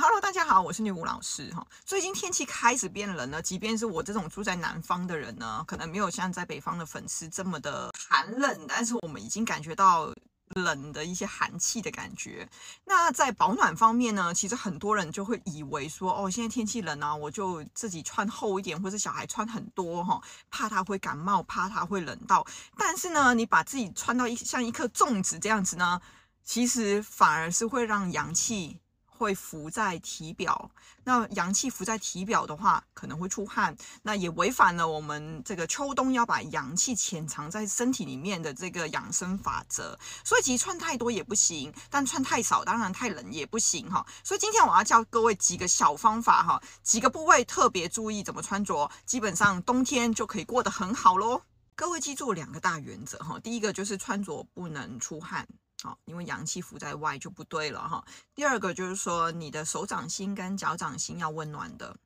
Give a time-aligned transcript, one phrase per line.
[0.00, 1.66] Hello，大家好，我是女巫老师哈。
[1.84, 10.14] 最近天气开始变冷了，即便是我这种住在南方的人呢，可能没有像在北方的粉丝这么的寒冷，但是我们已经感觉到
[10.54, 12.48] 冷的一些寒气的感觉。
[12.84, 22.46] 那在保暖方面呢，其实很多人就会以为说，哦，现在天气冷啊，我就自己穿厚一点，或者小孩穿很多哈，怕他会感冒，怕他会冷到。
[22.76, 26.00] 但是呢，你把自己穿到一像一颗粽子这样子呢，
[26.44, 28.78] 其实反而是会让阳气。
[29.18, 30.70] 会浮在体表，
[31.02, 39.98] 那阳气浮在体表的话，可能会出汗，那也违反了我们这个秋冬要把阳气潜藏在身体里面的这个养生法则。
[40.22, 44.06] 所以其实穿太多也不行，但穿太少，当然太冷也不行哈。
[44.22, 51.42] 所以今天我要教各位几个小方法哈，几个部位特别注意怎么穿着，基本上冬天就可以过得很好喽。
[51.74, 55.46] 各位记住两个大原则哈，第一个就是穿着不能出汗。
[55.82, 58.04] 好，因为阳气浮在外就不对了哈。
[58.34, 61.96] 第二个就是说，你的手掌心跟脚掌心要温暖的。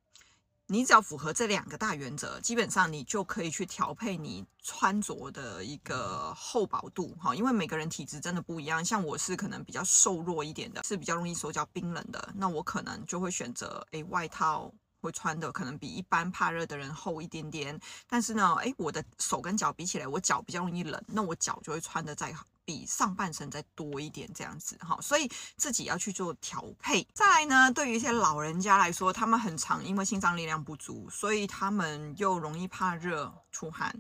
[0.68, 7.34] 你只要符合这两个大原则，基本上你就可以去调配你穿着的一个厚薄度哈。
[7.34, 17.78] 因为每个人体质真的不一样，像我是可能比较瘦弱一点的，是比较容易手脚冰冷的，那我可能就会选择诶外套会穿的可能比一般怕热的人厚一点点。
[18.08, 22.34] 但是呢，诶我的手跟脚比起来，我脚比较容易冷，那我脚就会穿的再。
[22.64, 27.04] 比上半身再多一点这样子哈，所以自己要去做调配。
[27.12, 33.92] 再来呢，对于一些老人家来说，他们很常因为心脏力量不足，所以他们又容易怕热出汗。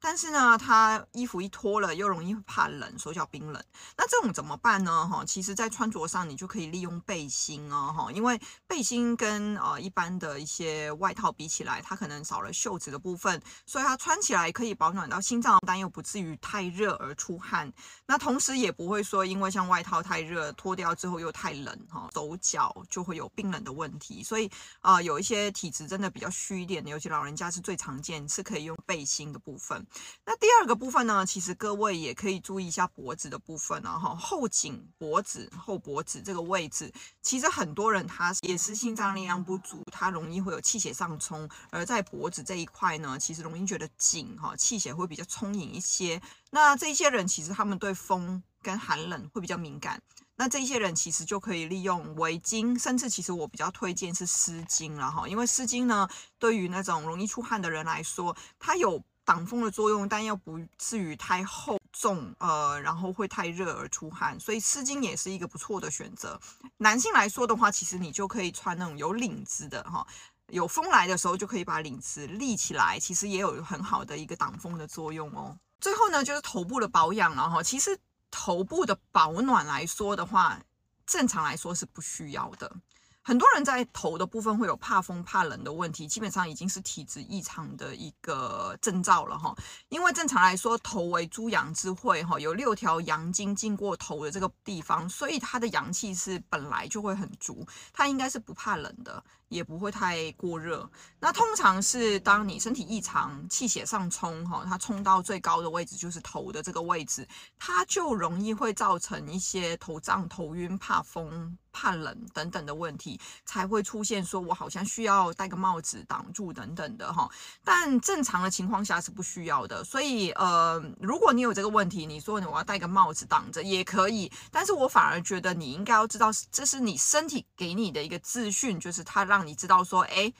[0.00, 3.62] 但是呢，他衣服一脱了，又容易怕冷，手脚冰冷。
[3.96, 5.06] 那这种怎么办呢？
[5.06, 17.70] 哈，其实，在穿着上，你就可以利用背心哦，哈，因为背心跟呃一般的一些外套比起来，它可能少了袖子的部分，所以它穿起来可以保暖到心脏，但又不至于太热而出汗。
[18.06, 24.22] 那同时也不会说，因为像外套太热，脱掉之后又太冷，哈，手脚就会有冰冷的问题。
[24.24, 29.84] 所以啊、有一些体质真的比较虚一点的，尤其老人家是最常见，是可以用背心的部分。
[30.24, 36.92] 那第二个部分呢，其实各位也可以注意一下脖子的部分啊，哈，后颈脖子后脖子这个位置，
[37.22, 46.20] 其实很多人他也是心脏力量不足，他容易会有气血上冲，而在脖子这一块呢，其实容易觉得紧哈，气血会比较充盈一些。
[46.50, 50.00] 那这些人其实他们对风跟寒冷会比较敏感，
[50.36, 59.02] 那这些人其实就可以利用围巾，甚至其实我比较推荐是湿巾了哈，因为湿巾呢，对于那种容易出汗的人来说，它有。
[59.30, 66.36] 挡风的作用，但又不至于太厚重，呃，然后会太热而出汗，所以丝巾也是一个不错的选择。
[66.78, 70.04] 男性来说的话，其实你就可以穿那种有领子的哈，
[70.48, 75.56] 有风来的时候就可以把领子立起来，其实也有很好的一个挡风的作用哦。
[75.80, 77.96] 最后呢，就是头部的保养了哈，其实
[78.32, 80.58] 头部的保暖来说的话，
[81.06, 82.74] 正常来说是不需要的。
[83.22, 89.54] 很多人在头的部分会有怕风怕冷的问题，基本上已经是体质异常的一个征兆了哈。
[89.90, 100.88] 因为正常来说，头为诸阳之会哈，有六条阳经经过头的这个地方，所以它的阳气是本来就会很足，它应该是不怕冷的，也不会太过热。
[101.20, 107.28] 那通常是当你身体异常，气血上冲哈，它冲到最高的位置就是头的这个位置，
[107.58, 111.58] 它就容易会造成一些头胀、头晕、怕风。
[111.72, 117.28] 怕冷等等的问题才会出现，说我好像需要戴个帽子挡住等等的哈，
[117.64, 119.82] 但正常的情况下是不需要的。
[119.84, 130.32] 所以呃，如果你有这个问题，你说我要戴个帽子挡着也可以，但是我反而觉得你应该要知道，这是你身体给你的一个资讯，就是它让你知道说，哎，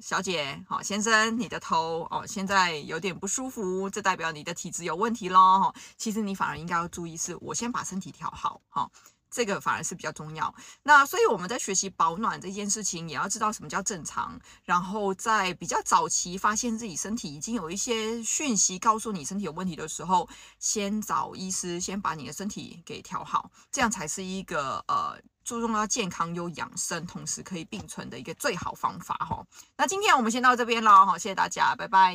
[0.00, 5.74] 小姐，好，先生，你的头哦现在有点不舒服，这代表你的体质有问题咯。
[5.96, 8.88] 其实你反而应该要注意，是我先把身体调好，哈。
[9.30, 10.54] 这个反而是比较重要。
[10.82, 14.38] 那所以我们在学习保暖这件事情，也要知道什么叫正常。
[14.64, 20.28] 然后在比较早期发现自己身体已经有一些讯息告诉你身体有问题的时候，
[20.58, 29.44] 先找医师，先把你的身体给调好，这样才是一个呃注重要健康又养生，同时可以并存的一个最好方法哈。
[29.76, 32.14] 那今天我们先到这边了，好，谢谢大家，拜拜。